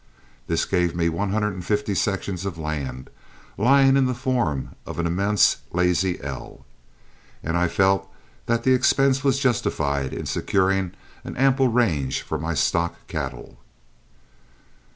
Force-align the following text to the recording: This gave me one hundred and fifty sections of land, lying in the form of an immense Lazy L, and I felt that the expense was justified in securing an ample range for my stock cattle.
This 0.47 0.65
gave 0.65 0.95
me 0.95 1.09
one 1.09 1.29
hundred 1.31 1.53
and 1.53 1.63
fifty 1.63 1.93
sections 1.93 2.43
of 2.43 2.57
land, 2.57 3.11
lying 3.55 3.95
in 3.95 4.07
the 4.07 4.15
form 4.15 4.69
of 4.83 4.97
an 4.97 5.05
immense 5.05 5.57
Lazy 5.73 6.19
L, 6.23 6.65
and 7.43 7.55
I 7.55 7.67
felt 7.67 8.09
that 8.47 8.63
the 8.63 8.73
expense 8.73 9.23
was 9.23 9.37
justified 9.37 10.11
in 10.11 10.25
securing 10.25 10.93
an 11.23 11.37
ample 11.37 11.67
range 11.67 12.23
for 12.23 12.39
my 12.39 12.55
stock 12.55 12.95
cattle. 13.05 13.59